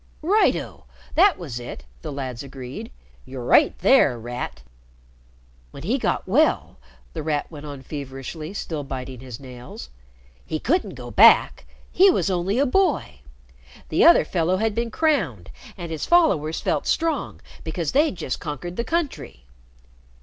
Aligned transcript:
"Right, 0.23 0.55
oh! 0.55 0.85
That 1.13 1.37
was 1.37 1.59
it!" 1.59 1.85
the 2.01 2.11
lads 2.11 2.41
agreed. 2.41 2.89
"Yer 3.23 3.39
right 3.43 3.77
there, 3.77 4.17
Rat!" 4.17 4.63
"When 5.69 5.83
he 5.83 5.99
got 5.99 6.27
well," 6.27 6.79
The 7.13 7.21
Rat 7.21 7.51
went 7.51 7.67
on 7.67 7.83
feverishly, 7.83 8.51
still 8.55 8.83
biting 8.83 9.19
his 9.19 9.39
nails, 9.39 9.91
"he 10.43 10.57
couldn't 10.59 10.95
go 10.95 11.11
back. 11.11 11.67
He 11.91 12.09
was 12.09 12.31
only 12.31 12.57
a 12.57 12.65
boy. 12.65 13.19
The 13.89 14.03
other 14.03 14.25
fellow 14.25 14.57
had 14.57 14.73
been 14.73 14.89
crowned, 14.89 15.51
and 15.77 15.91
his 15.91 16.07
followers 16.07 16.59
felt 16.61 16.87
strong 16.87 17.39
because 17.63 17.91
they'd 17.91 18.15
just 18.15 18.39
conquered 18.39 18.77
the 18.77 18.83
country. 18.83 19.45